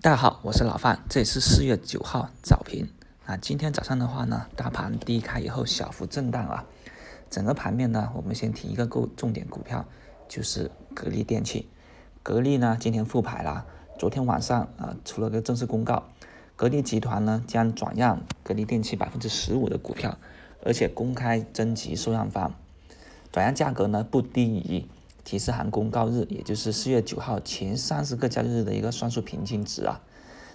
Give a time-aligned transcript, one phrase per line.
[0.00, 2.88] 大家好，我是老范，这里是四月九号早评
[3.26, 3.36] 啊。
[3.36, 6.64] 今天早上的话呢，大盘低开以后小幅震荡啊。
[7.28, 9.84] 整个盘面呢，我们先提一个够重点股票，
[10.28, 11.68] 就是格力电器。
[12.22, 13.66] 格力呢今天复牌了，
[13.98, 16.04] 昨天晚上啊出了个正式公告，
[16.54, 20.16] 格力集团呢将转让格力电器百分之十五的股票，
[20.64, 22.54] 而且公开征集受让方，
[23.32, 24.86] 转让价格呢不低于。
[25.28, 30.00] 提示函公告日，也就是四月九号前三十个交易日的一个算术平均值啊。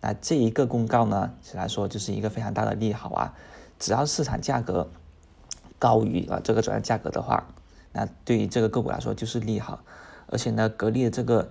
[0.00, 3.32] 那这一个公告呢，来说就是一个非常大的利好啊。
[3.78, 4.90] 只要市场价格
[5.78, 7.46] 高于啊这个转让价格的话，
[7.92, 9.84] 那对于这个个股来说就是利好。
[10.26, 11.48] 而且呢，格力的这个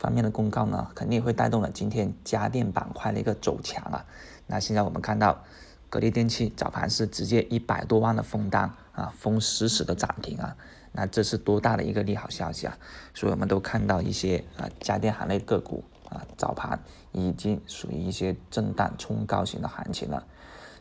[0.00, 4.04] 方面的公告呢，肯定会带动了今天家电板块的一个走强啊。
[4.48, 5.44] 那现在我们看到
[5.88, 10.56] 格力电器早盘是直接一百多万的封单啊，封死死的涨停啊。
[10.92, 12.76] 那这是多大的一个利好消息啊！
[13.14, 20.26] 所以我们都看到一些啊家电行业个股啊早盘已经属于一些震荡冲高型的行情了。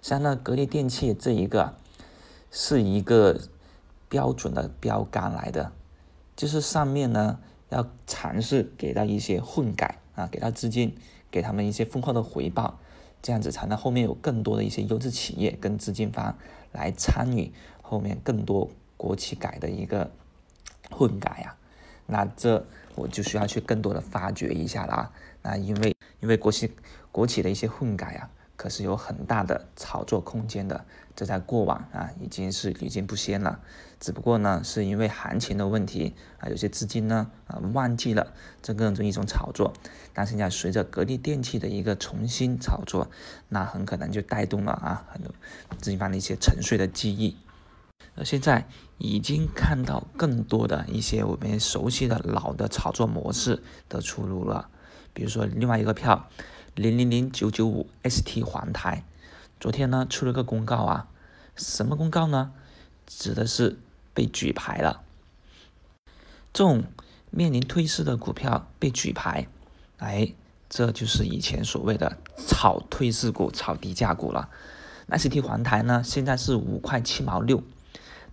[0.01, 1.75] 像那格力电器这一个
[2.51, 3.39] 是一个
[4.09, 5.71] 标准的标杆来的，
[6.35, 10.95] 就是上面呢要尝试给到一些混改啊，给到资金，
[11.29, 12.79] 给他们一些丰厚的回报，
[13.21, 16.37] 这样子才能后面有更多的一些优质企业跟资金方
[16.71, 18.69] 来参与后面更多。
[18.97, 20.11] 国企改的一个
[20.91, 21.55] 混改呀，
[22.07, 25.11] 那这我就需要去更多的发掘一下了啊。
[25.43, 26.71] 那因为因为国企
[27.11, 30.85] 国企的一些混改啊，可是有很大的炒作空间的。
[31.15, 33.59] 这在过往啊已经是屡见不鲜了。
[33.99, 39.73] 只不过呢，是因为行情的问题啊，有些资金呢啊忘记了这个这一种炒作。
[40.13, 43.09] 但现在随着格力电器的一个重新炒作，
[43.49, 45.33] 那很可能就带动了啊很多
[45.79, 47.35] 资金方的一些沉睡的记忆。
[48.15, 48.67] 而现在
[48.97, 54.69] 已经看到更多的一些我们熟悉的老的炒作模式的出炉了，
[55.13, 56.27] 比如说另外一个票
[56.73, 59.03] 零零零九九五 ST 环台，
[59.59, 61.07] 昨天呢出了个公告啊，
[61.55, 62.51] 什么公告呢？
[63.05, 63.77] 指的是
[64.15, 65.03] 被举牌了。
[66.51, 66.83] 这种
[67.29, 69.47] 面临退市的股票被举牌，
[69.97, 70.33] 哎，
[70.67, 74.49] 这就是以前所谓的炒退市股、炒低价股了。
[75.15, 77.61] ST 环台呢，现在是五块七毛六。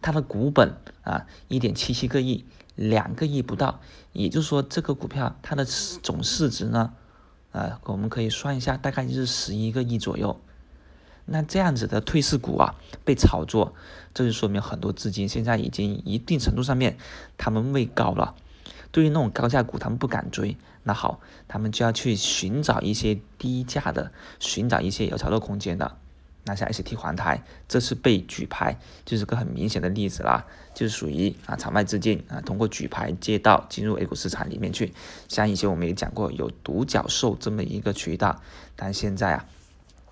[0.04, 2.44] 它的股本啊，一点七七个亿，
[2.74, 3.80] 两个亿不到，
[4.12, 6.92] 也就是说，这个股票它的总市值呢，
[7.52, 10.38] 啊，我们可以算一下，大概就是十一个亿左右。
[11.24, 13.72] 那这样子的退市股啊，被炒作，
[14.12, 16.98] 这就说明很多资金现在已经一定程度上面，
[17.38, 18.34] 他们位高了。
[18.92, 25.96] 对于那种高价股，他们不敢追，那好，他们就要去寻找一些低价的，寻找一些有炒作空间的。
[26.44, 34.92] 拿下 ST 环台，这是被举牌，就是个很明显的例子啦，就是属于啊场外资金啊通过举牌借道进入 A 股市场里面去。
[35.28, 38.40] 像以前我们也讲过有独角兽这么一个渠道，
[38.76, 39.46] 但现在啊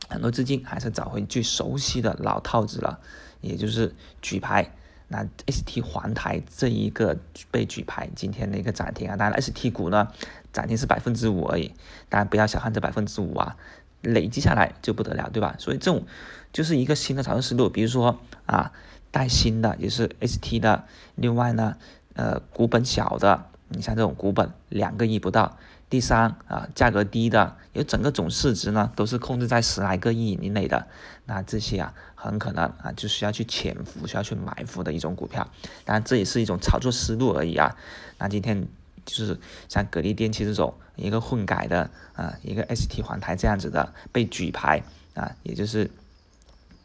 [0.08, 2.98] 很多资金还是找回最熟悉的老套子了，
[3.40, 4.74] 也就是举牌。
[5.08, 7.16] 那 ST 环台这一个
[7.50, 10.08] 被举牌，今天的一个涨停啊，当然 ST 股呢
[10.52, 11.74] 涨停是百分之五而已，
[12.08, 13.56] 当然不要小看这百分之五啊。
[14.04, 15.54] 累积下来就不得了，对吧？
[15.60, 16.04] 所以这种
[16.52, 17.68] 就是一个新的炒作思路。
[17.68, 18.72] 比如说啊，
[19.12, 21.76] 带新的也是 ST 的，另外呢，
[22.14, 25.56] 呃，股本小的，你像这种股本两个亿不到，
[25.88, 30.88] 第三啊，价格低的，有整个总市值呢都是控制在十来个亿以内的，
[31.26, 35.48] 那这些啊，很可能啊就需要去潜伏，需要去埋伏的一种股票。
[35.84, 37.76] 当然这也是一种炒作思路而已啊。
[38.18, 38.66] 那今天。
[39.04, 39.36] 就是
[39.68, 44.80] 像格力电器这种一个混改的啊，一个 ST 环台这样子的被举牌
[45.14, 45.90] 啊，也就是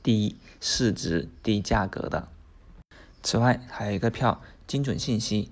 [0.01, 2.27] 低市值低价格的。
[3.21, 5.51] 此外还有一个票精准信息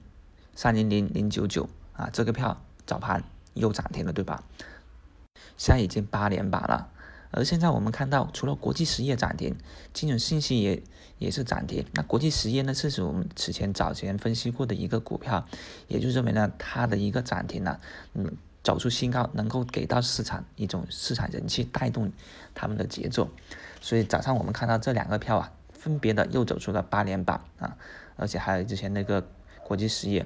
[0.55, 4.43] 三零零零九九啊，这个票早盘又涨停了，对吧？
[5.57, 6.89] 现在已经八连板了。
[7.35, 9.53] 而现在我们看到，除了国际实业涨停，
[9.91, 10.81] 金融信息也
[11.17, 11.85] 也是涨停。
[11.93, 15.45] 那国际实业呢，这是我们此前早前分析过的一个股票，
[15.89, 17.77] 也就认为呢，它的一个涨停呢，
[18.13, 22.09] 嗯，走出新高，能够给到市场一种市场人气，带动
[22.53, 23.27] 他们的节奏。
[23.81, 27.75] 所以早上我们看到这两个票啊，分别的又走出了八连板啊，
[28.15, 29.27] 而且还有之前那个
[29.61, 30.25] 国际实业，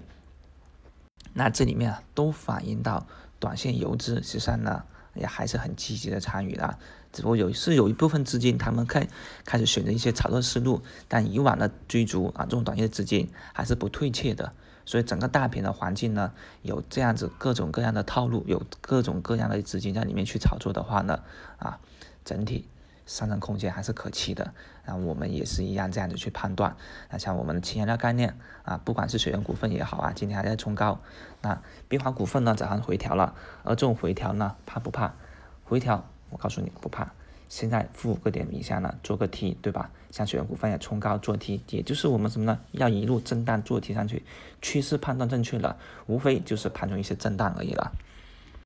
[1.33, 3.07] 那这里面啊，都反映到
[3.39, 4.83] 短线游资实际上呢。
[5.13, 6.77] 也还是很积极的参与的，
[7.11, 9.07] 只不过有是有一部分资金，他们开
[9.45, 14.53] 开始选择一些炒作思路，但以往的追逐啊，这种短线资金还是不退却的，
[14.85, 21.21] 所以整个大屏的环境呢，有这样子各种各样的套路，有各种各样的资金在里面去炒作的话呢，
[21.57, 21.79] 啊，
[22.23, 22.67] 整体
[23.09, 24.53] 上升空间还是可期的。
[24.85, 26.75] 然后我们也是一样这样子去判断。
[27.09, 30.99] 那像我们的轻原料概念啊，不管是水源股份也好啊，今天还在冲高。
[31.41, 33.33] 那冰华股份呢，早上回调了，
[33.63, 35.13] 而这种回调呢，怕不怕？
[35.65, 37.11] 回调，我告诉你不怕。
[37.49, 39.89] 现在负五个点以下呢，做个 T，对吧？
[40.11, 42.59] 像水源股份也冲高做 T，也就是我们什么呢？
[42.73, 44.23] 要一路震荡做 T 上去，
[44.61, 47.91] 趋势判断正确了，无非就是盘中一些震荡而已了。